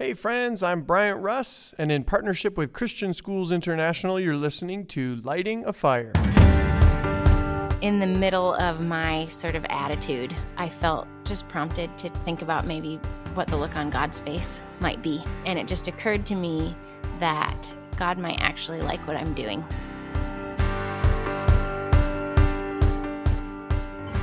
[0.00, 5.16] Hey, friends, I'm Bryant Russ, and in partnership with Christian Schools International, you're listening to
[5.24, 6.12] Lighting a Fire.
[7.80, 12.64] In the middle of my sort of attitude, I felt just prompted to think about
[12.64, 13.00] maybe
[13.34, 15.20] what the look on God's face might be.
[15.46, 16.76] And it just occurred to me
[17.18, 19.64] that God might actually like what I'm doing.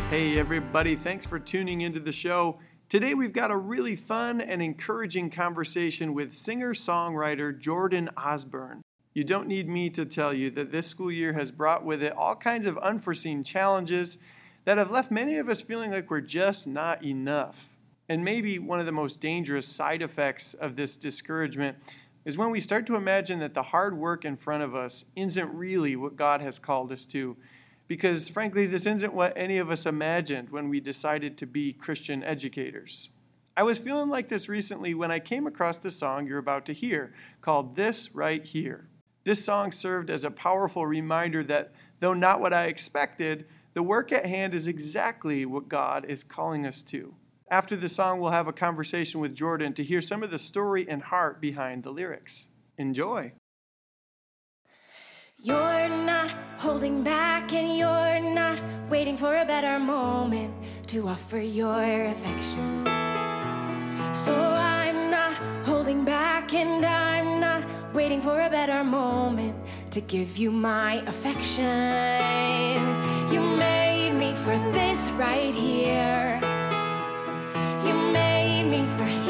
[0.09, 2.59] Hey, everybody, thanks for tuning into the show.
[2.87, 8.83] Today, we've got a really fun and encouraging conversation with singer songwriter Jordan Osborne.
[9.15, 12.15] You don't need me to tell you that this school year has brought with it
[12.15, 14.19] all kinds of unforeseen challenges
[14.65, 17.75] that have left many of us feeling like we're just not enough.
[18.07, 21.77] And maybe one of the most dangerous side effects of this discouragement
[22.23, 25.51] is when we start to imagine that the hard work in front of us isn't
[25.55, 27.35] really what God has called us to
[27.87, 32.23] because frankly, this isn't what any of us imagined when we decided to be Christian
[32.23, 33.09] educators.
[33.57, 36.73] I was feeling like this recently when I came across the song you're about to
[36.73, 38.89] hear, called This Right Here.
[39.23, 44.11] This song served as a powerful reminder that, though not what I expected, the work
[44.11, 47.15] at hand is exactly what God is calling us to.
[47.49, 50.87] After the song, we'll have a conversation with Jordan to hear some of the story
[50.89, 52.49] and heart behind the lyrics.
[52.77, 53.31] Enjoy.
[55.45, 58.57] You're not holding back and you're not
[58.89, 60.51] waiting for a better moment
[60.87, 62.83] to offer your affection.
[64.11, 67.63] So I'm not holding back and I'm not
[67.93, 69.55] waiting for a better moment
[69.91, 71.63] to give you my affection.
[73.31, 76.39] You made me for this right here.
[77.85, 79.24] You made me for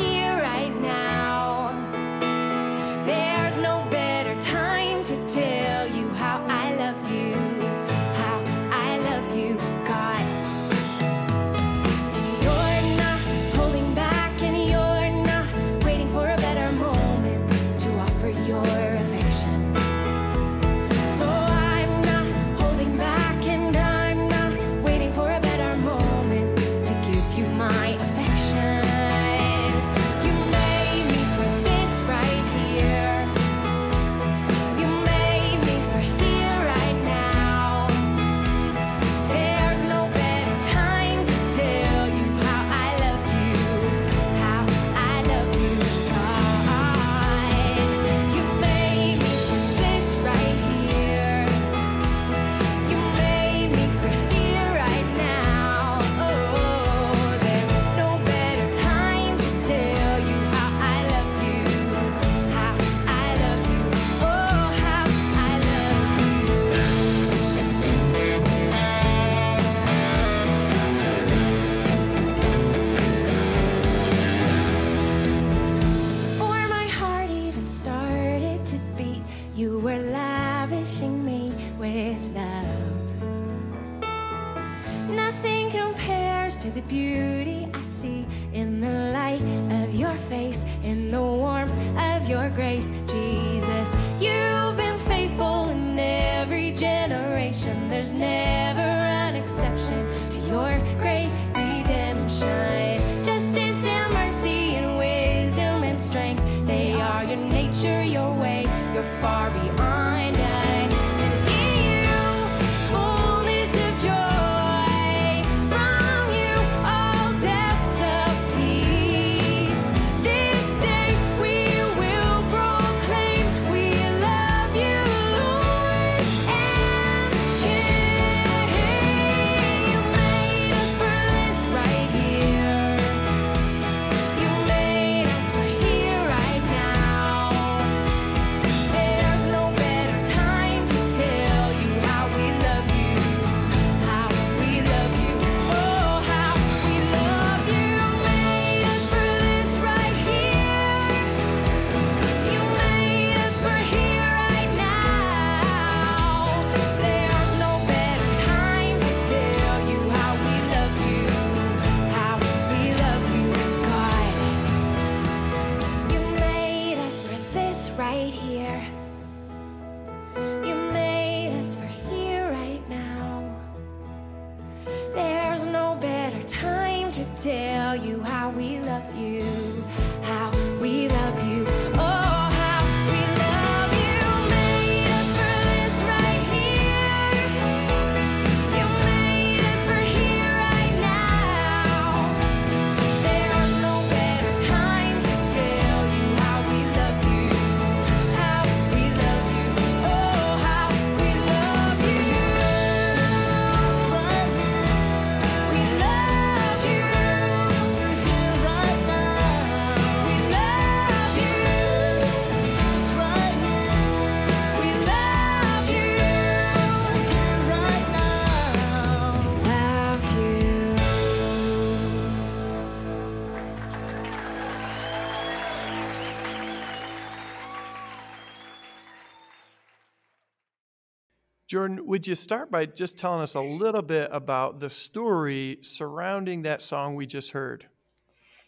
[231.76, 236.62] Jordan, would you start by just telling us a little bit about the story surrounding
[236.62, 237.86] that song we just heard?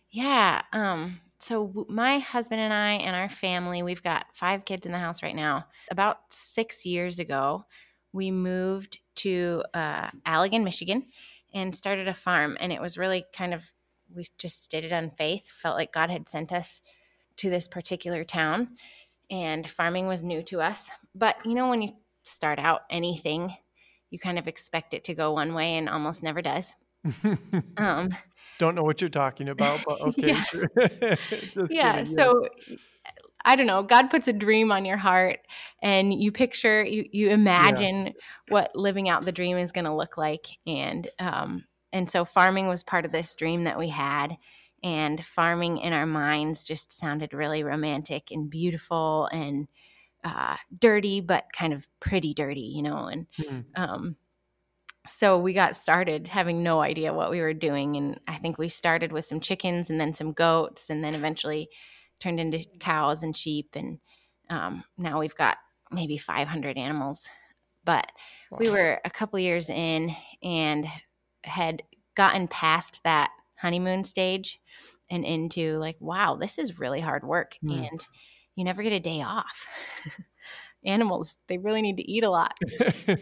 [0.09, 0.61] Yeah.
[0.73, 4.97] Um, so my husband and I and our family, we've got five kids in the
[4.97, 5.67] house right now.
[5.89, 7.63] About six years ago,
[8.11, 11.05] we moved to uh, Allegan, Michigan,
[11.53, 12.57] and started a farm.
[12.59, 13.71] And it was really kind of
[14.13, 15.47] we just did it on faith.
[15.47, 16.81] Felt like God had sent us
[17.37, 18.75] to this particular town,
[19.31, 20.89] and farming was new to us.
[21.15, 21.93] But you know, when you
[22.27, 23.55] start out anything,
[24.09, 26.73] you kind of expect it to go one way, and almost never does.
[27.77, 28.09] um,
[28.59, 30.41] Don't know what you're talking about, but okay, Yeah.
[30.41, 30.69] sure.
[31.55, 32.15] Just yeah kidding, yes.
[32.15, 32.47] so
[33.45, 35.39] i don't know god puts a dream on your heart
[35.81, 38.13] and you picture you, you imagine
[38.49, 41.63] what living out the dream is going to look like and um
[41.93, 44.37] and so farming was part of this dream that we had
[44.83, 49.67] and farming in our minds just sounded really romantic and beautiful and
[50.27, 53.59] uh, dirty but kind of pretty dirty you know and Hmm.
[53.75, 54.17] um,
[55.09, 57.95] so we got started having no idea what we were doing.
[57.95, 61.69] And I think we started with some chickens and then some goats and then eventually
[62.19, 63.69] turned into cows and sheep.
[63.73, 63.99] And
[64.49, 65.57] um, now we've got
[65.91, 67.27] maybe 500 animals.
[67.85, 68.11] But
[68.59, 70.13] we were a couple years in
[70.43, 70.87] and
[71.45, 71.83] had
[72.15, 74.59] gotten past that honeymoon stage
[75.09, 77.55] and into like, wow, this is really hard work.
[77.61, 77.71] Hmm.
[77.71, 78.07] And
[78.57, 79.65] you never get a day off.
[80.85, 82.57] Animals, they really need to eat a lot.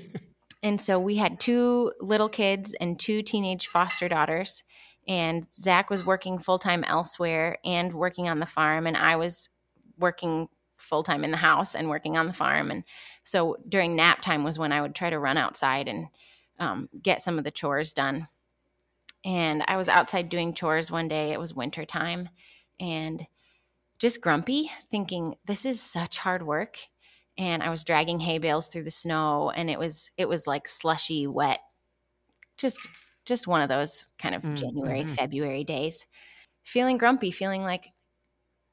[0.65, 4.63] And so we had two little kids and two teenage foster daughters.
[5.07, 8.87] And Zach was working full time elsewhere and working on the farm.
[8.87, 9.47] And I was
[9.99, 12.71] working full time in the house and working on the farm.
[12.71, 12.83] And
[13.23, 16.07] so during nap time was when I would try to run outside and
[16.57, 18.27] um, get some of the chores done.
[19.23, 21.31] And I was outside doing chores one day.
[21.31, 22.29] It was winter time
[22.79, 23.27] and
[24.05, 26.79] just grumpy, thinking, this is such hard work
[27.37, 30.67] and I was dragging hay bales through the snow and it was it was like
[30.67, 31.59] slushy wet
[32.57, 32.87] just
[33.25, 35.17] just one of those kind of Mm, January mhm.
[35.17, 36.05] February days
[36.65, 37.87] feeling grumpy feeling like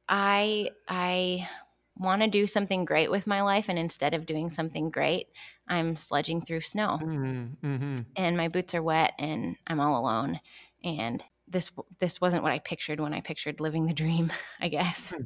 [0.08, 1.48] I I
[1.96, 5.28] want to do something great with my life and instead of doing something great
[5.68, 8.06] I'm sledging through snow Mhm, mhm.
[8.16, 10.40] and my boots are wet and I'm all alone
[10.84, 11.70] and this
[12.00, 15.22] this wasn't what I pictured when I pictured living the dream I guess Hmm.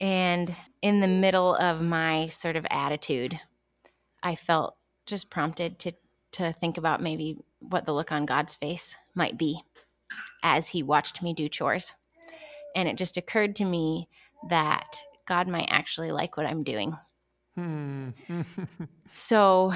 [0.00, 3.40] and in the middle of my sort of attitude
[4.22, 4.76] I felt
[5.06, 5.92] just prompted to
[6.32, 9.62] to think about maybe what the look on God's face might be
[10.42, 11.92] as he watched me do chores
[12.74, 14.08] and it just occurred to me
[14.48, 16.96] that God might actually like what I'm doing
[17.54, 18.10] Hmm.
[19.12, 19.74] so,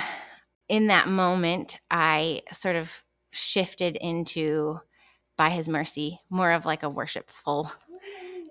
[0.68, 3.02] in that moment, I sort of
[3.32, 4.80] shifted into,
[5.36, 7.70] by his mercy, more of like a worshipful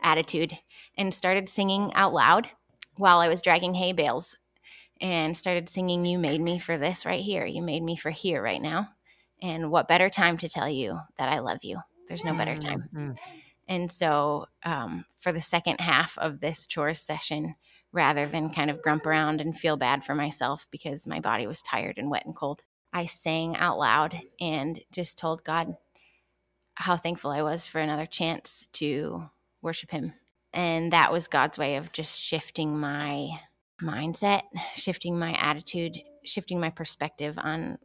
[0.02, 0.58] attitude
[0.98, 2.50] and started singing out loud
[2.96, 4.38] while I was dragging hay bales
[5.02, 7.46] and started singing, You made me for this right here.
[7.46, 8.90] You made me for here right now.
[9.42, 11.80] And what better time to tell you that I love you?
[12.08, 12.90] There's no better time.
[12.94, 13.18] Mhm.
[13.68, 17.56] And so, um, for the second half of this chores session,
[17.92, 21.62] rather than kind of grump around and feel bad for myself because my body was
[21.62, 22.64] tired and wet and cold,
[22.94, 25.78] I sang out loud and just told God
[26.76, 29.30] how thankful I was for another chance to
[29.62, 30.14] worship Him.
[30.54, 33.30] And that was God's way of just shifting my
[33.82, 34.44] mindset,
[34.76, 37.78] shifting my attitude, shifting my perspective on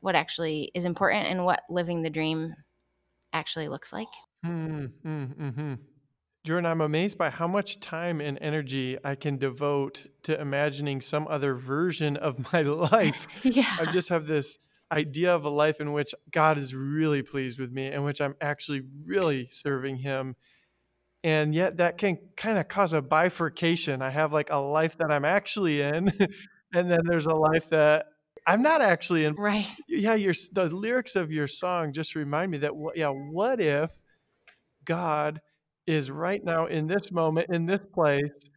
[0.00, 2.54] what actually is important and what living the dream
[3.32, 4.08] actually looks like.
[4.42, 5.78] Hmm, mm, mhm.
[6.44, 11.26] Jordan, I'm amazed by how much time and energy I can devote to imagining some
[11.28, 13.26] other version of my life.
[13.44, 13.76] yeah.
[13.80, 14.58] I just have this
[14.92, 18.34] idea of a life in which God is really pleased with me, in which I'm
[18.40, 20.36] actually really serving Him.
[21.22, 24.02] And yet that can kind of cause a bifurcation.
[24.02, 26.12] I have like a life that I'm actually in,
[26.74, 28.06] and then there's a life that
[28.46, 29.34] I'm not actually in.
[29.34, 29.66] Right.
[29.88, 33.90] Yeah, your the lyrics of your song just remind me that yeah, what if
[34.84, 35.40] God
[35.86, 38.50] is right now in this moment in this place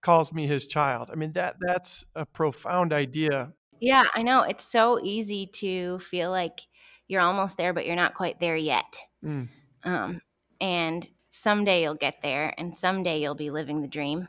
[0.00, 1.10] calls me his child.
[1.12, 3.52] I mean that that's a profound idea.
[3.80, 4.42] Yeah, I know.
[4.42, 6.60] It's so easy to feel like
[7.06, 8.96] you're almost there, but you're not quite there yet.
[9.24, 9.48] Mm.
[9.84, 10.20] Um,
[10.60, 14.28] and someday you'll get there, and someday you'll be living the dream.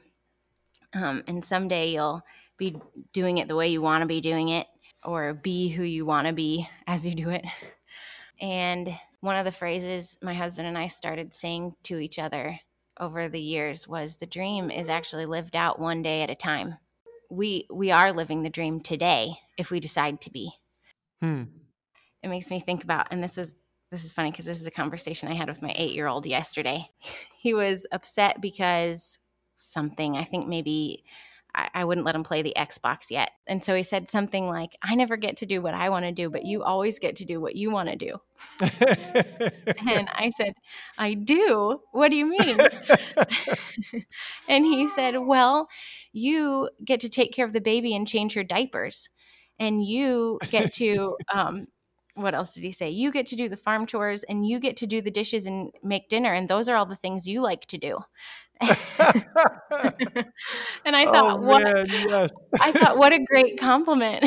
[0.94, 2.24] Um, and someday you'll
[2.58, 2.77] be
[3.13, 4.68] doing it the way you want to be doing it,
[5.03, 7.46] or be who you want to be as you do it.
[8.41, 12.60] And one of the phrases my husband and I started saying to each other
[13.00, 16.75] over the years was the dream is actually lived out one day at a time.
[17.29, 20.51] We we are living the dream today if we decide to be.
[21.21, 21.43] Hmm.
[22.24, 23.53] It makes me think about and this was
[23.91, 26.89] this is funny because this is a conversation I had with my 8-year-old yesterday.
[27.39, 29.17] he was upset because
[29.57, 31.03] something, I think maybe
[31.56, 33.32] I, I wouldn't let him play the Xbox yet.
[33.48, 36.12] And so he said something like, I never get to do what I want to
[36.12, 38.22] do, but you always get to do what you want to do.
[38.62, 40.53] and I said,
[40.98, 41.82] I do.
[41.91, 42.58] What do you mean?
[44.48, 45.68] and he said, Well,
[46.13, 49.10] you get to take care of the baby and change her diapers.
[49.60, 51.68] And you get to, um,
[52.15, 52.89] what else did he say?
[52.89, 55.72] You get to do the farm chores and you get to do the dishes and
[55.84, 56.34] make dinner.
[56.34, 58.00] And those are all the things you like to do.
[60.86, 62.32] and I thought, oh, what man, yes.
[62.60, 64.25] I thought, what a great compliment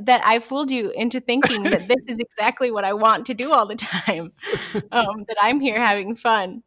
[0.00, 3.52] that I fooled you into thinking that this is exactly what I want to do
[3.52, 4.32] all the time.
[4.92, 6.62] Um, that I'm here having fun,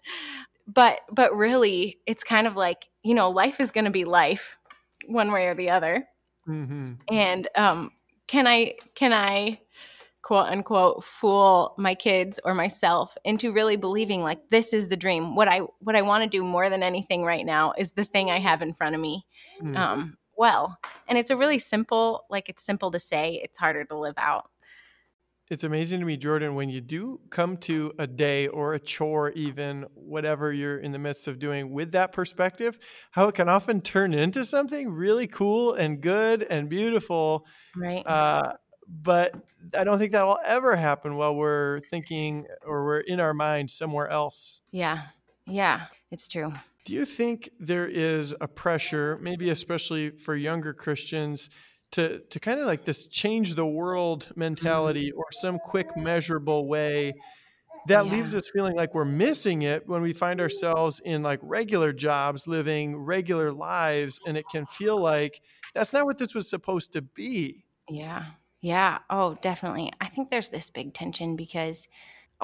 [0.68, 4.58] but but really, it's kind of like you know, life is going to be life,
[5.08, 6.08] one way or the other.
[6.46, 7.92] hmm And um,
[8.28, 9.60] can I can I
[10.25, 15.36] quote unquote fool my kids or myself into really believing like this is the dream
[15.36, 18.32] what i what i want to do more than anything right now is the thing
[18.32, 19.24] i have in front of me
[19.62, 19.77] Mm.
[19.77, 23.96] um well and it's a really simple like it's simple to say it's harder to
[23.96, 24.50] live out
[25.51, 29.29] It's amazing to me, Jordan, when you do come to a day or a chore,
[29.34, 32.79] even whatever you're in the midst of doing with that perspective,
[33.12, 37.46] how it can often turn into something really cool and good and beautiful.
[37.77, 38.53] right Uh,
[38.88, 39.36] but
[39.77, 43.72] I don't think that will ever happen while we're thinking or we're in our mind
[43.72, 44.62] somewhere else.
[44.72, 45.04] yeah
[45.48, 46.54] yeah it's true
[46.86, 51.50] Do you think there is a pressure, maybe especially for younger Christians,
[51.92, 54.39] to to kind of like this change the world mm-hmm.
[54.39, 57.13] mentality or some quick measurable way
[57.88, 58.12] that Yeah.
[58.12, 62.48] leaves us feeling like we're missing it when we find ourselves in like regular jobs,
[62.48, 65.42] living regular lives, and it can feel like
[65.75, 67.63] that's not what this was supposed to be.
[67.89, 68.25] Yeah.
[68.62, 69.00] Yeah.
[69.10, 69.92] Oh, definitely.
[70.02, 71.88] I think there's this big tension because,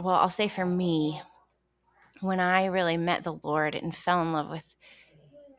[0.02, 1.22] well, I'll say for me,
[2.22, 4.74] when I really met the Lord and fell in love with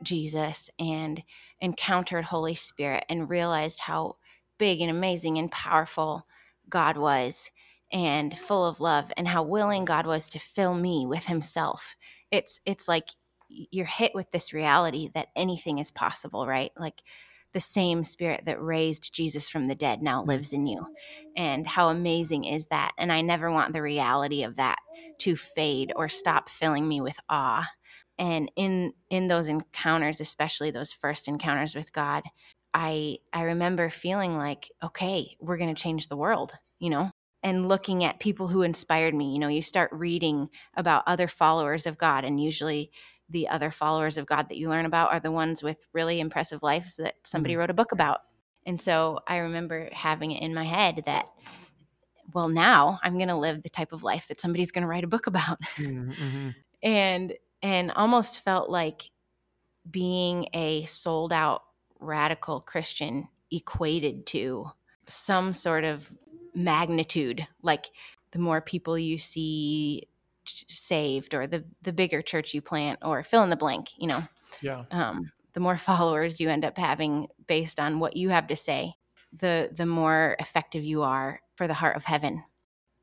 [0.02, 1.22] Jesus and
[1.60, 4.16] encountered Holy Spirit and realized how
[4.58, 6.26] big and amazing and powerful
[6.68, 7.50] God was
[7.92, 11.96] and full of love and how willing God was to fill me with himself.
[12.30, 13.10] It's it's like
[13.48, 16.72] you're hit with this reality that anything is possible, right?
[16.78, 17.02] Like
[17.52, 20.30] the same spirit that raised Jesus from the dead now mm-hmm.
[20.30, 20.86] lives in you.
[21.36, 22.92] And how amazing is that?
[22.98, 24.78] And I never want the reality of that
[25.20, 27.68] to fade or stop filling me with awe.
[28.18, 32.22] And in in those encounters, especially those first encounters with God,
[32.74, 37.10] I I remember feeling like, okay, we're going to change the world, you know?
[37.42, 41.86] And looking at people who inspired me, you know, you start reading about other followers
[41.86, 42.92] of God and usually
[43.32, 46.62] the other followers of God that you learn about are the ones with really impressive
[46.62, 47.58] lives that somebody Mhm.
[47.58, 48.20] wrote a book about.
[48.64, 51.26] And so I remember having it in my head that,
[52.32, 55.04] well, now I'm going to live the type of life that somebody's going to write
[55.04, 55.60] a book about.
[55.76, 56.50] Mm-hmm.
[56.82, 57.34] and
[57.64, 59.10] and almost felt like
[59.90, 61.62] being a sold out
[62.00, 64.70] radical Christian equated to
[65.06, 66.12] some sort of
[66.54, 67.86] magnitude like
[68.32, 70.08] the more people you see
[70.46, 74.22] saved or the the bigger church you plant or fill in the blank you know?
[74.60, 74.84] Yeah.
[74.90, 78.94] um, the more followers you end up having based on what you have to say
[79.32, 82.42] the the more effective you are for the heart of heaven.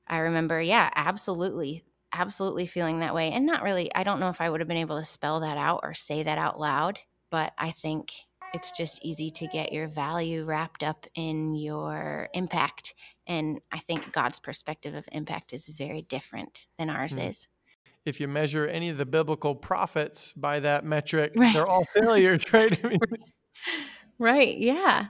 [0.07, 3.31] I remember yeah absolutely absolutely feeling that way.
[3.31, 5.57] And not really i don't know if i would have been able to spell that
[5.57, 8.11] out or say that out loud but i think
[8.53, 12.95] it's just easy to get your value wrapped up in your impact
[13.29, 17.19] and i think god's perspective of impact is very different than ours Hmm.
[17.19, 17.47] is
[18.05, 21.53] If you measure any of the biblical prophets by that metric, Right.
[21.53, 22.77] they're all failures, right?
[22.83, 22.99] I mean,
[24.17, 24.57] Right.
[24.57, 25.07] Yeah.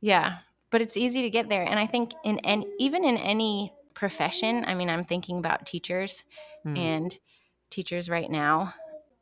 [0.00, 0.38] Yeah.
[0.70, 1.64] But it's easy to get there.
[1.64, 6.24] And I think in and even in any profession, I mean, I'm thinking about teachers
[6.64, 7.16] hmm, and
[7.70, 8.74] teachers right now.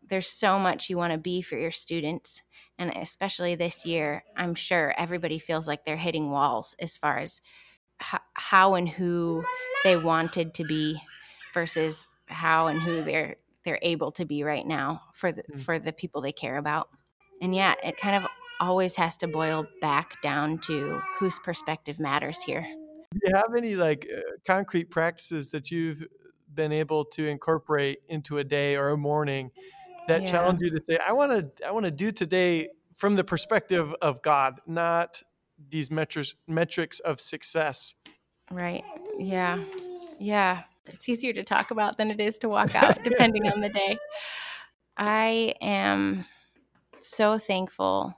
[0.08, 2.42] There's so much you want to be for your students.
[2.78, 7.42] And especially this year, I'm sure everybody feels like they're hitting walls as far as
[8.00, 9.44] how, how and who
[9.84, 11.00] they wanted to be
[11.54, 15.58] versus how and who they're they're able to be right now for the, Mm.
[15.60, 16.88] for the people they care about.
[17.42, 18.26] And yeah, it kind of
[18.60, 22.66] always has to boil back down to whose perspective matters here.
[23.12, 26.02] do you have any like uh, concrete practices that you've
[26.54, 29.50] been able to incorporate into a day or a morning
[30.08, 30.30] that Yeah.
[30.32, 33.92] challenge you to say, I want to, I want to do today from the perspective
[34.00, 35.22] of God, not
[35.68, 37.94] these metrics metrics of success.
[38.50, 38.84] Right.
[39.18, 39.64] Yeah.
[40.18, 40.64] Yeah.
[40.86, 43.98] It's easier to talk about than it is to walk out, depending on the day.
[44.96, 46.26] I am
[47.00, 48.14] so thankful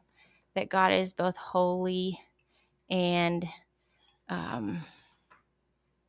[0.54, 2.18] that God is both holy
[2.90, 3.46] and
[4.28, 4.82] um,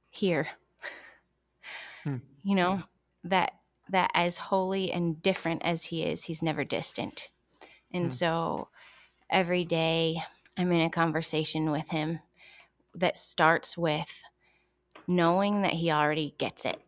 [0.09, 0.47] here.
[2.03, 2.17] Hmm.
[2.43, 2.83] You know
[3.23, 3.53] that
[3.89, 7.29] that as holy and different as He is, He's never distant,
[7.91, 8.09] and Hmm.
[8.11, 8.69] so
[9.29, 10.21] every day
[10.57, 12.19] I'm in a conversation with him
[12.95, 14.24] that starts with
[15.07, 16.79] knowing that he already gets it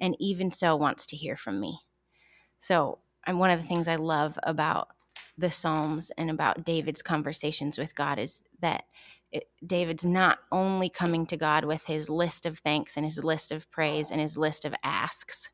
[0.00, 1.80] and even so wants to hear from me.
[2.60, 4.88] So, and one of the things I love about
[5.36, 8.84] the Psalms and about David's conversations with God is that
[9.32, 13.50] it, David's not only coming to God with his list of thanks and his list
[13.50, 15.50] of praise and his list of asks,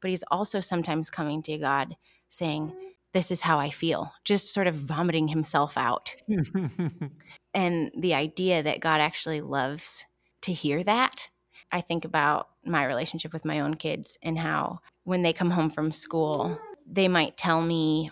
[0.00, 1.96] but he's also sometimes coming to God
[2.28, 2.72] saying,
[3.12, 6.14] This is how I feel, just sort of vomiting himself out.
[7.54, 10.06] and the idea that God actually loves
[10.42, 11.28] to hear that.
[11.70, 15.70] I think about my relationship with my own kids and how when they come home
[15.70, 18.10] from school, they might tell me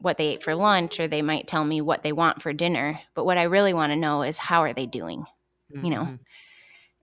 [0.00, 2.98] what they ate for lunch or they might tell me what they want for dinner
[3.14, 5.24] but what i really want to know is how are they doing
[5.70, 6.18] you know Mhm.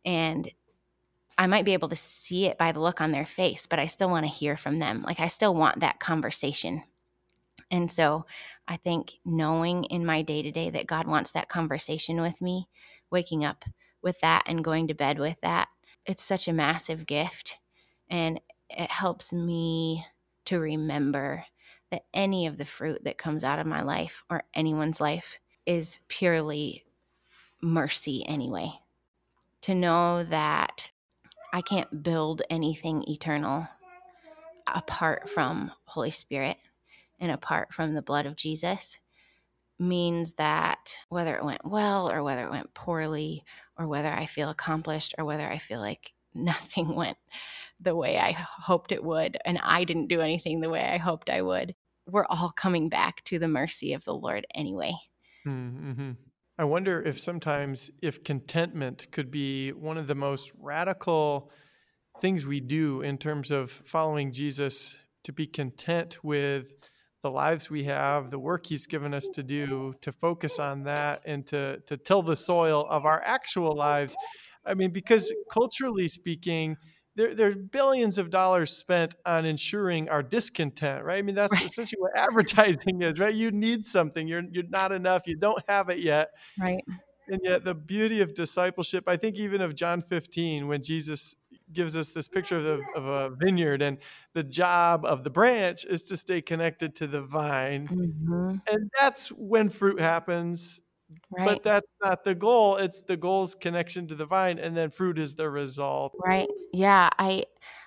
[0.04, 0.52] and
[1.38, 3.86] i might be able to see it by the look on their face but i
[3.86, 6.84] still want to hear from them like i still want that conversation
[7.72, 8.26] and so
[8.68, 12.68] i think knowing in my day to day that god wants that conversation with me
[13.12, 13.66] waking up
[14.02, 15.68] with that and going to bed with that
[16.06, 17.58] it's such a massive gift
[18.10, 20.06] and it helps me
[20.46, 21.46] to remember
[21.92, 26.00] that any of the fruit that comes out of my life or anyone's life is
[26.08, 26.84] purely
[27.62, 28.72] mercy anyway.
[29.64, 30.88] To know that
[31.52, 33.68] I can't build anything eternal
[34.68, 36.58] apart from Holy Spirit
[37.20, 39.00] and apart from the blood of Jesus
[39.80, 43.44] means that whether it went well or whether it went poorly
[43.78, 47.18] or whether I feel accomplished or whether I feel like nothing went
[47.80, 51.30] the way I hoped it would and I didn't do anything the way I hoped
[51.30, 54.94] I would, we're all coming back to the mercy of the Lord anyway.
[55.48, 56.12] Mm-hmm.
[56.58, 61.52] I wonder if sometimes if contentment could be one of the most radical
[62.20, 66.89] things we do in terms of following Jesus to be content with
[67.22, 71.22] the lives we have, the work he's given us to do, to focus on that
[71.26, 74.16] and to to till the soil of our actual lives.
[74.66, 76.78] I mean, because culturally speaking,
[77.16, 81.18] there, there's billions of dollars spent on ensuring our discontent, right?
[81.18, 81.66] I mean, that's Right.
[81.66, 83.34] essentially what advertising is, right?
[83.36, 84.28] You need something.
[84.28, 85.24] You're you're not enough.
[85.28, 86.30] You don't have it yet.
[86.60, 86.84] Right.
[87.28, 91.36] And yet the beauty of discipleship, I think even of John 15, when Jesus
[91.72, 93.98] gives us this picture of, the, of a vineyard and
[94.34, 97.86] the job of the branch is to stay connected to the vine.
[97.88, 100.82] hmm And that's when fruit happens.
[101.32, 101.46] Right.
[101.46, 102.76] But that's not the goal.
[102.76, 106.16] It's the goal's connection to the vine, and then fruit is the result.
[106.24, 106.48] Right.
[106.72, 107.46] Yeah, I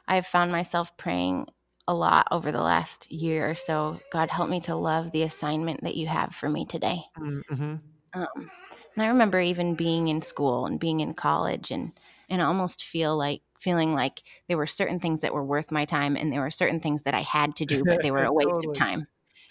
[0.08, 1.46] I've found myself praying
[1.86, 4.00] a lot over the last year or so.
[4.10, 7.02] God help me to love the assignment that you have for me today.
[7.18, 7.76] Mm-hmm.
[8.14, 8.50] Um,
[8.94, 11.92] and I remember even being in school and being in college and
[12.28, 16.16] and almost feel like feeling like there were certain things that were worth my time
[16.16, 18.64] and there were certain things that I had to do, but they were a waste
[18.64, 18.74] Totally.
[18.74, 19.06] of time.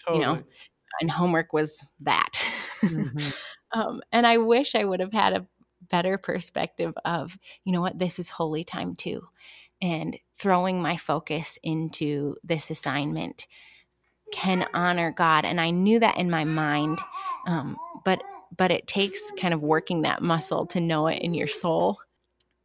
[0.06, 0.20] Totally.
[0.20, 0.42] You know,
[1.00, 2.30] And homework was that.
[2.82, 3.32] Mhm.
[3.72, 5.46] um, and I wish I would have had a
[5.90, 9.26] better perspective of, you know what, this is holy time too.
[9.80, 13.46] And throwing my focus into this assignment
[14.32, 15.44] can honor God.
[15.44, 16.98] And I knew that in my mind.
[17.46, 18.22] Um, but
[18.56, 21.98] but it takes kind of working that muscle to know it in your soul.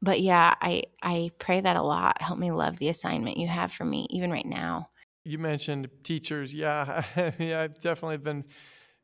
[0.01, 2.21] But yeah, I I pray that a lot.
[2.21, 4.89] Help me love the assignment you have for me, even right now.
[5.23, 6.53] you mentioned teachers.
[6.53, 7.03] Yeah,
[7.39, 8.45] yeah, I've definitely been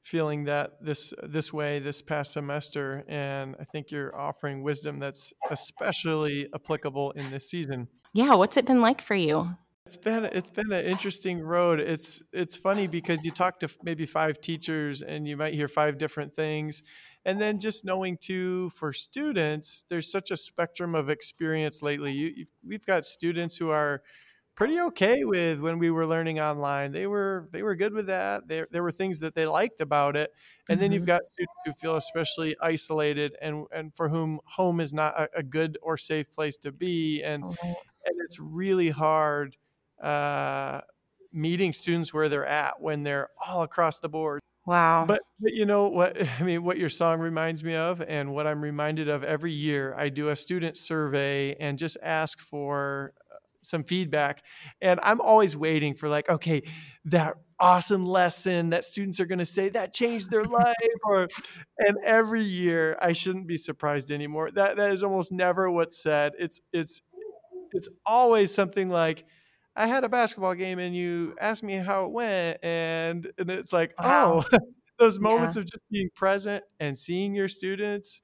[0.04, 5.34] feeling that this this way this past semester, and I think you're offering wisdom that's
[5.50, 7.88] especially applicable in this season.
[8.14, 9.50] Yeah, what's it been like for you?
[9.86, 11.80] It's been it's been an interesting road.
[11.80, 15.98] It's it's funny because you talk to maybe five teachers and you might hear five
[15.98, 16.84] different things.
[17.26, 22.12] And then just knowing too for students, there's such a spectrum of experience lately.
[22.12, 24.04] You, we've got students who are
[24.56, 26.92] pretty okay with when we were learning online.
[26.92, 28.48] They were they were good with that.
[28.48, 30.32] There there were things that they liked about it.
[30.70, 31.06] And then you've Mhm.
[31.06, 35.44] got students who feel especially isolated and and for whom home is not a, a
[35.44, 37.24] good or safe place to be.
[37.24, 37.48] And
[38.06, 39.58] and it's really hard
[40.02, 40.82] uh,
[41.32, 44.42] meeting students where they're at when they're all across the board.
[44.66, 45.06] Wow.
[45.06, 46.18] But, but you know what?
[46.40, 49.94] I mean, what your song reminds me of, and what I'm reminded of every year,
[49.98, 54.42] I do a student survey and just ask for uh, some feedback.
[54.82, 56.64] And I'm always waiting for like, okay,
[57.06, 61.28] that awesome lesson that students are going to say that changed their life, or
[61.80, 64.50] and every year I shouldn't be surprised anymore.
[64.52, 66.34] That that is almost never what's said.
[66.40, 67.02] It's it's
[67.72, 69.26] it's always something like
[69.76, 73.74] I had a basketball game and you asked me how it went and and it's
[73.74, 74.44] like Wow.
[74.52, 74.58] oh
[75.00, 78.22] those moments of just being present and seeing your students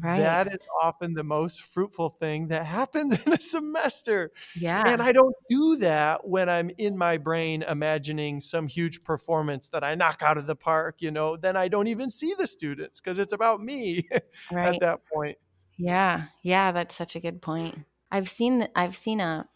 [0.00, 0.20] Right.
[0.20, 4.30] that is often the most fruitful thing that happens in a semester.
[4.54, 4.84] yeah.
[4.86, 9.82] And I don't do that when I'm in my brain imagining some huge performance that
[9.82, 13.00] I knock out of the park, you know, then I don't even see the students
[13.00, 14.06] because it's about me
[14.52, 14.72] right.
[14.74, 15.36] at that point.
[15.76, 17.76] Yeah, yeah, that's such a good point.
[18.12, 19.48] I've seen I've seen a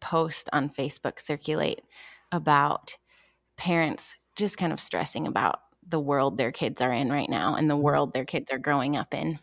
[0.00, 1.82] post on Facebook circulate
[2.32, 2.96] about
[3.56, 7.70] parents just kind of stressing about the world their kids are in right now and
[7.70, 9.38] the world their kids are growing up in.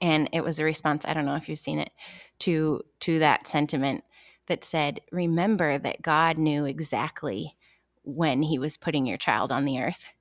[0.00, 1.92] And it was a response, I don't know if you've seen it,
[2.40, 4.04] to to that sentiment
[4.48, 7.56] that said, "Remember that God knew exactly
[8.04, 10.12] when he was putting your child on the earth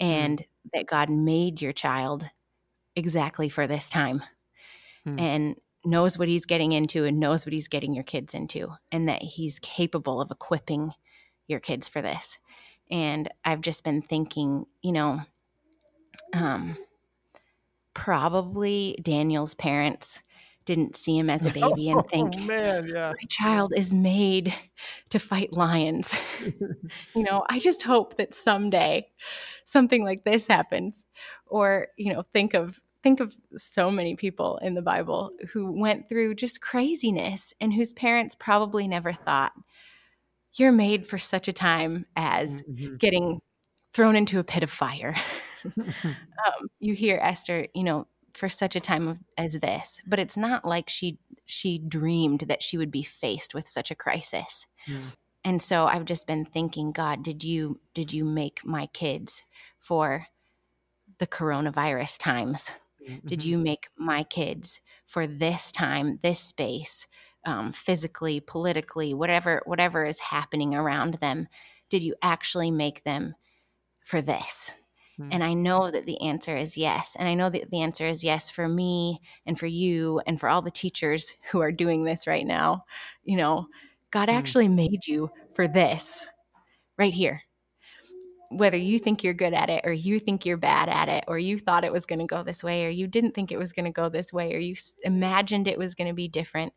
[0.00, 0.44] and
[0.74, 2.30] that God made your child
[2.96, 4.22] exactly for this time."
[5.06, 5.18] Hmm.
[5.18, 9.08] and knows what he's getting into and knows what he's getting your kids into and
[9.08, 10.92] that he's capable of equipping
[11.48, 12.38] your kids for this
[12.90, 15.20] and i've just been thinking you know
[16.34, 16.76] um
[17.94, 20.22] probably daniel's parents
[20.64, 23.10] didn't see him as a baby and think oh man, yeah.
[23.10, 24.54] my child is made
[25.10, 26.20] to fight lions.
[27.14, 29.08] you know, I just hope that someday
[29.64, 31.04] something like this happens.
[31.46, 36.08] Or, you know, think of think of so many people in the Bible who went
[36.08, 39.52] through just craziness and whose parents probably never thought
[40.54, 42.98] you're made for such a time as Mhm.
[42.98, 43.40] getting
[43.94, 45.14] thrown into a pit of fire.
[46.46, 50.36] um, you hear Esther, you know, for such a time of, as this, but it's
[50.36, 54.66] not like she she dreamed that she would be faced with such a crisis.
[55.44, 59.42] And so I've just been thinking, God, did you did you make my kids
[59.78, 60.26] for
[61.18, 62.72] the coronavirus times?
[63.26, 63.44] Did Mhm.
[63.44, 67.06] you make my kids for this time, this space,
[67.44, 71.48] um, physically, politically, whatever whatever is happening around them?
[71.88, 73.34] Did you actually make them
[74.04, 74.72] for this?
[75.16, 75.32] Hmm.
[75.32, 77.16] And I know that the answer is yes.
[77.16, 80.48] And I know that the answer is yes for me and for you and for
[80.48, 82.84] all the teachers who are doing this right now.
[83.24, 83.68] You know,
[84.10, 84.52] God Hmm.
[84.52, 86.26] actually made you for this
[86.98, 87.42] right here.
[88.56, 91.38] Whether you think you're good at it or you think you're bad at it or
[91.38, 93.72] you thought it was going to go this way or you didn't think it was
[93.72, 96.72] going to go this way or you imagined it was going to be different,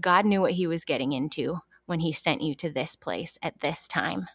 [0.00, 3.60] God knew what he was getting into when he sent you to this place at
[3.60, 4.26] this time.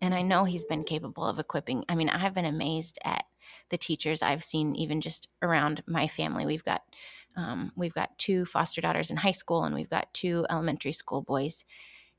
[0.00, 1.84] And I know he's been capable of equipping.
[1.88, 3.24] I mean, I've been amazed at
[3.70, 6.46] the teachers I've seen, even just around my family.
[6.46, 6.82] We've got
[7.36, 11.20] um, we've got two foster daughters in high school, and we've got two elementary school
[11.20, 11.64] boys,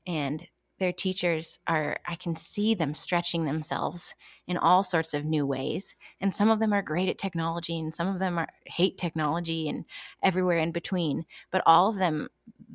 [0.06, 0.46] and
[0.78, 1.98] their teachers are.
[2.06, 4.14] I can see them stretching themselves
[4.46, 7.94] in all sorts of new ways, and some of them are great at technology, and
[7.94, 9.84] some of them are hate technology, and
[10.22, 11.24] everywhere in between.
[11.50, 12.28] But all of them,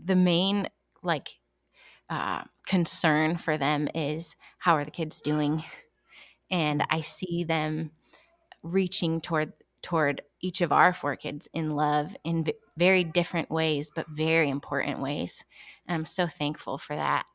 [0.06, 0.70] the main
[1.02, 1.40] like
[2.10, 5.64] uh, concern for them is how are the kids doing
[6.52, 7.92] and i see them
[8.64, 13.92] reaching toward toward each of our four kids in love in v- very different ways
[13.94, 15.46] but very important ways
[15.88, 17.26] and i'm so thankful for that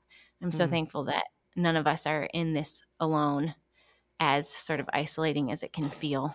[0.42, 0.70] i'm so Mm.
[0.70, 3.55] thankful that none of us are in this alone
[4.20, 6.35] as sort of isolating as it can feel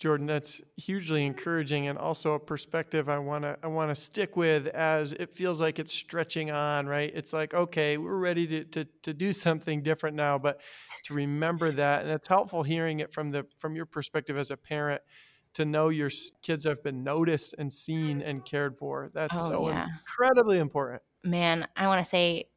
[0.00, 4.36] Jordan, that's hugely encouraging and also a perspective I want to I want to stick
[4.36, 7.10] with as it feels like it's stretching on, right?
[7.14, 10.60] It's like, okay, we're ready to, to to do something different now, but
[11.04, 14.56] to remember that and it's helpful hearing it from the from your perspective as a
[14.56, 15.00] parent
[15.54, 16.10] to know your
[16.42, 19.10] kids have been noticed and seen and cared for.
[19.14, 19.86] That's Oh, so yeah.
[20.06, 21.02] incredibly important.
[21.24, 22.48] Man, I want to say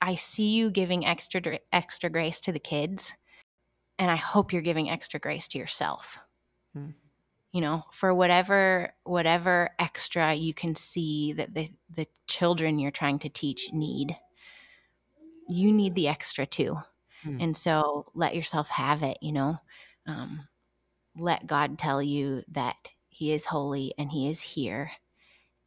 [0.00, 1.40] I see you giving extra
[1.72, 3.14] extra grace to the kids
[3.98, 6.18] and I hope you're giving extra grace to yourself.
[6.74, 6.90] Hmm.
[7.52, 13.20] You know, for whatever whatever extra you can see that the the children you're trying
[13.20, 14.16] to teach need.
[15.48, 16.78] You need the extra too.
[17.22, 17.40] Hmm.
[17.40, 19.58] And so let yourself have it, you know.
[20.06, 20.48] Um,
[21.16, 24.90] let God tell you that he is holy and he is here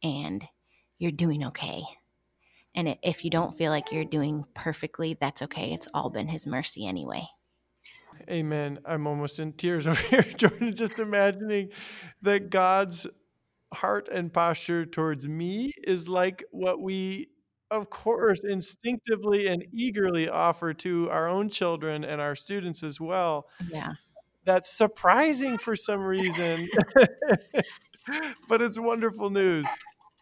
[0.02, 0.46] and
[0.98, 1.82] you're doing okay.
[2.74, 5.72] And if you don't feel like you're doing perfectly, that's okay.
[5.72, 7.26] It's all been His mercy anyway.
[8.30, 8.78] Amen.
[8.84, 11.70] I'm almost in tears over here, Jordan, just imagining
[12.22, 13.06] that God's
[13.72, 17.28] heart and posture towards me is like what we,
[17.70, 23.48] of course, instinctively and eagerly offer to our own children and our students as well.
[23.70, 23.92] Yeah.
[24.44, 26.68] That's surprising for some reason,
[28.48, 29.66] but it's wonderful news.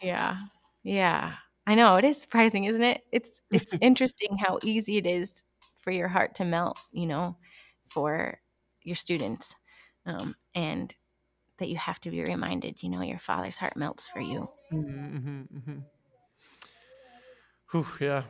[0.01, 0.39] Yeah.
[0.85, 1.35] Yeah.
[1.66, 3.03] I know it is surprising, isn't it?
[3.11, 5.42] It's it's interesting how easy it is
[5.81, 7.37] for your heart to melt, you know,
[7.87, 8.38] for
[8.83, 9.55] your students.
[10.07, 10.94] Um, and
[11.59, 14.49] that you have to be reminded, you know, your father's heart melts for you.
[14.73, 15.79] Mm-hmm, mm-hmm.
[17.70, 18.25] Whew, yeah.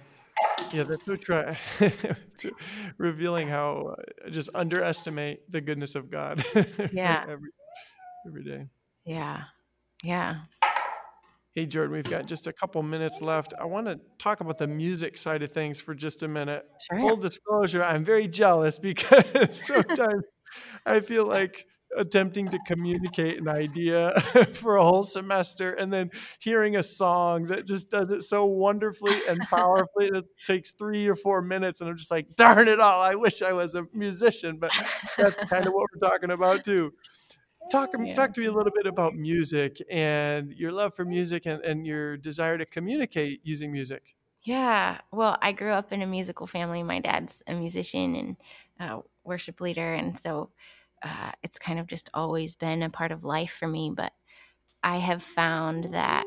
[0.72, 1.44] Yeah, that's so true.
[2.98, 6.44] Revealing how uh, just underestimate the goodness of God.
[6.92, 7.24] Yeah.
[7.28, 7.50] Every-
[8.26, 8.68] every day.
[9.04, 9.42] Yeah.
[10.02, 10.40] Yeah.
[11.54, 13.54] Hey, Jordan, we've got just a couple minutes left.
[13.60, 16.64] I want to talk about the music side of things for just a minute.
[16.90, 16.98] Sure.
[16.98, 20.24] Full disclosure, I'm very jealous because sometimes
[20.84, 21.64] I feel like
[21.96, 24.20] attempting to communicate an idea
[24.52, 29.16] for a whole semester and then hearing a song that just does it so wonderfully
[29.28, 33.00] and powerfully that takes three or four minutes and i'm just like darn it all
[33.00, 34.72] i wish i was a musician but
[35.16, 36.92] that's kind of what we're talking about too
[37.70, 38.14] talk Yeah.
[38.14, 41.86] talk to me a little bit about music and your love for music and, and
[41.86, 45.00] your desire to communicate using music Yeah.
[45.10, 46.82] Well, I grew up in a musical family.
[46.82, 48.36] My dad's a musician and
[48.78, 49.94] uh, worship leader.
[49.94, 50.52] And so
[51.02, 53.90] uh, it's kind of just always been a part of life for me.
[53.94, 54.12] But
[54.82, 56.26] I have found that,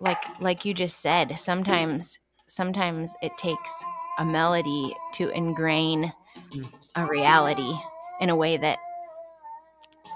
[0.00, 3.84] like, like you just said, sometimes, sometimes it takes
[4.18, 6.12] a melody to ingrain
[6.52, 6.64] Mm.
[6.96, 7.74] a reality
[8.20, 8.78] in a way that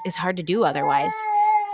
[0.09, 1.12] is hard to do otherwise.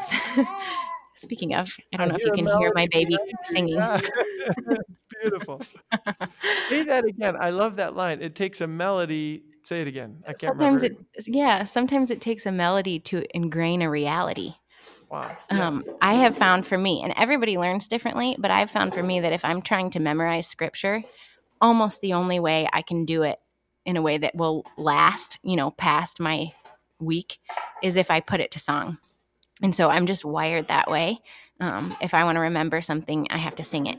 [1.17, 3.77] Speaking of, I don't know if you can hear my baby singing.
[3.77, 4.01] Yeah.
[4.03, 4.83] it's
[5.23, 5.61] beautiful
[6.69, 10.33] say that again i love that line it takes a melody say it again i
[10.35, 14.53] can't sometimes remember it yeah sometimes it takes a melody to ingrain a reality
[15.11, 15.69] wow Yeah.
[15.69, 19.21] um, i have found for me and everybody learns differently but i've found for me
[19.21, 21.03] that if i'm trying to memorize scripture
[21.61, 23.39] almost the only way i can do it
[23.87, 26.53] in a way that will last you know past my
[27.01, 27.39] week
[27.83, 28.99] is if i put it to song.
[29.63, 31.21] And so i'm just wired that way.
[31.61, 33.99] Um, if i want to remember something i have to sing it.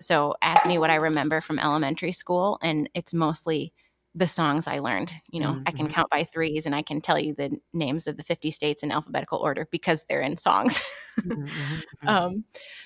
[0.00, 3.72] So ask me what i remember from elementary school and it's mostly
[4.14, 5.12] the songs i learned.
[5.30, 5.92] You know i can Mhm.
[5.94, 8.92] count by threes and i can tell you the names of the 50 states in
[8.92, 10.82] alphabetical order because they're in songs.
[11.24, 12.08] Mhm, mhm, mhm.
[12.08, 12.44] um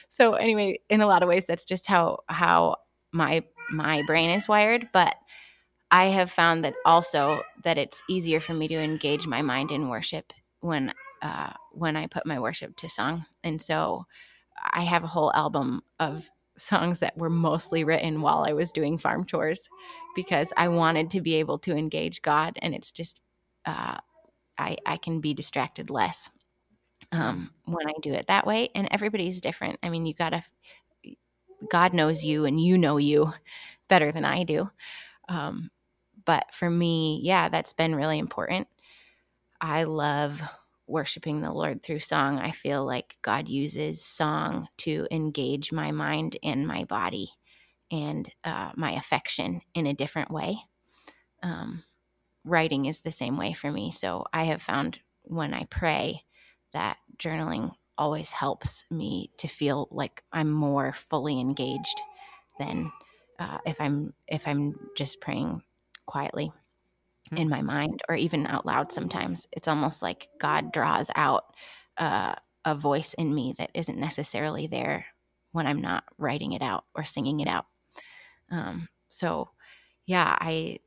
[0.08, 2.76] so anyway in a lot of ways that's just how how
[3.12, 3.42] my
[3.72, 5.16] my brain is wired but
[5.90, 9.88] i have found that also that it's easier for me to engage my mind in
[9.88, 14.04] worship when uh when i put my worship to song and so
[14.72, 18.98] i have a whole album of songs that were mostly written while i was doing
[18.98, 19.68] farm chores
[20.16, 23.22] because i wanted to be able to engage god and it's just
[23.66, 23.96] uh
[24.58, 26.28] i i can be distracted less
[27.12, 28.70] um, when I do it that way.
[28.74, 29.78] And everybody's different.
[29.82, 30.42] I mean, you gotta,
[31.70, 33.32] God knows you and you know you
[33.88, 34.70] better than I do.
[35.28, 35.70] Um,
[36.28, 38.68] but for me, yeah, that's been really important.
[39.62, 40.42] I love
[40.86, 42.38] worshiping the Lord through song.
[42.38, 47.30] I feel like God uses song to engage my mind and my body
[47.90, 50.58] and uh, my affection in a different way.
[51.42, 51.82] Um,
[52.44, 53.90] writing is the same way for me.
[53.90, 56.24] So I have found when I pray,
[56.74, 62.02] that journaling always helps me to feel like I'm more fully engaged
[62.58, 62.92] than
[63.38, 65.62] uh, if I'm if I'm just praying
[66.08, 66.50] quietly
[67.36, 68.90] in my mind or even out loud.
[68.90, 71.44] Sometimes it's almost like God draws out
[71.98, 75.06] uh, a voice in me that isn't necessarily there
[75.52, 77.66] when I'm not writing it out or singing it out.
[78.50, 79.50] Um, so,
[80.06, 80.78] yeah, I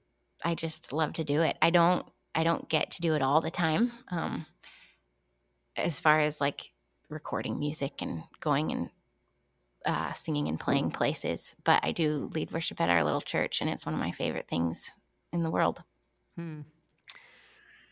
[0.44, 1.58] I just love to do it.
[1.62, 3.92] I don't I don't get to do it all the time.
[4.10, 4.46] Um,
[5.78, 6.72] as far as like
[7.10, 8.90] recording music and going and
[9.86, 11.56] uh, singing and playing places.
[11.64, 14.48] But I do lead worship at our little church, and it's one of my favorite
[14.48, 14.92] things
[15.32, 15.84] in the world.
[16.38, 16.62] Hmm.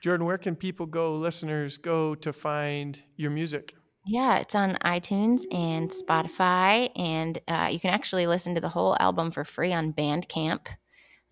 [0.01, 3.75] jordan where can people go listeners go to find your music
[4.05, 8.95] Yeah, it's on iTunes and Spotify, and uh, you can actually listen to the whole
[8.99, 10.67] album for free on Bandcamp,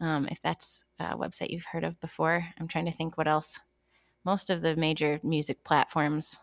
[0.02, 2.46] um, if that's a website you've heard of before.
[2.60, 3.58] I'm trying to think what else.
[4.26, 6.40] Most of the major music platforms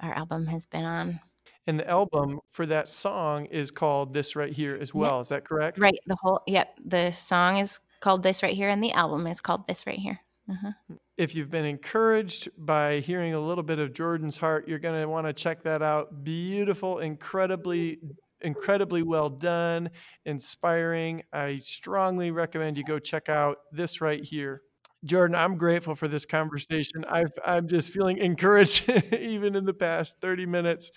[0.00, 1.20] our album has been on.
[1.66, 5.44] and the album for that song is called this right here as well is that
[5.44, 6.74] correct Right, the whole yep.
[6.84, 10.20] The song is called "This Right Here," and the album is called "This Right Here."
[10.48, 10.72] uh
[11.20, 15.06] if you've been encouraged by hearing a little bit of Jordan's heart, you're going to
[15.06, 16.24] want to check that out.
[16.24, 17.98] Beautiful, incredibly,
[18.40, 19.90] incredibly well done,
[20.24, 21.22] inspiring.
[21.30, 24.62] I strongly recommend you go check out this right here.
[25.04, 27.04] Jordan, I'm grateful for this conversation.
[27.08, 30.90] I've, I'm just feeling encouraged, even in the past 30 minutes.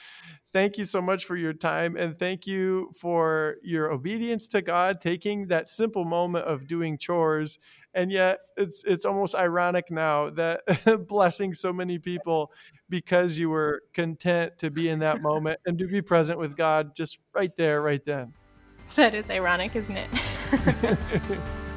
[0.51, 5.01] Thank you so much for your time, and thank you for your obedience to God,
[5.01, 7.57] taking that simple moment of doing chores
[7.93, 10.61] and yet it's it's almost ironic now that
[11.07, 12.51] blessing so many people
[12.89, 16.95] because you were content to be in that moment and to be present with God
[16.95, 18.33] just right there right then.
[18.95, 20.07] That is ironic, isn't it?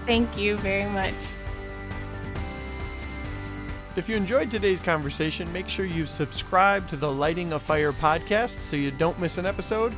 [0.02, 1.14] Thank you very much.
[3.96, 8.60] If you enjoyed today's conversation, make sure you subscribe to the Lighting a Fire podcast
[8.60, 9.94] so you don't miss an episode.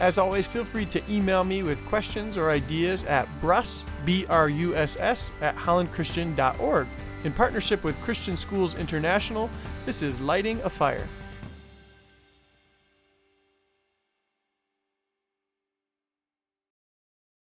[0.00, 4.50] As always, feel free to email me with questions or ideas at bruss, B R
[4.50, 6.86] U S S, at hollandchristian.org.
[7.24, 9.48] In partnership with Christian Schools International,
[9.86, 11.08] this is Lighting a Fire.